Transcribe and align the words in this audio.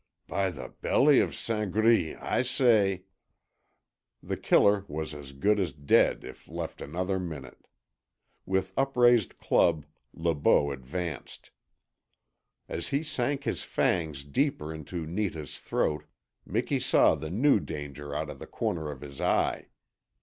By 0.25 0.49
the 0.49 0.69
belly 0.69 1.19
of 1.19 1.35
Saint 1.35 1.71
Gris, 1.73 2.17
I 2.19 2.41
say" 2.41 3.03
The 4.29 4.35
Killer 4.35 4.83
was 4.87 5.13
as 5.13 5.31
good 5.31 5.59
as 5.59 5.73
dead 5.73 6.23
if 6.23 6.47
left 6.47 6.81
another 6.81 7.19
minute. 7.19 7.67
With 8.43 8.73
upraised 8.75 9.37
club 9.37 9.85
Le 10.11 10.33
Beau 10.33 10.71
advanced. 10.71 11.51
As 12.67 12.87
he 12.87 13.03
sank 13.03 13.43
his 13.43 13.63
fangs 13.63 14.23
deeper 14.23 14.73
into 14.73 15.05
Netah's 15.05 15.59
throat 15.59 16.05
Miki 16.47 16.79
saw 16.79 17.13
the 17.13 17.29
new 17.29 17.59
danger 17.59 18.15
out 18.15 18.31
of 18.31 18.39
the 18.39 18.47
corner 18.47 18.89
of 18.89 19.01
his 19.01 19.21
eye. 19.21 19.67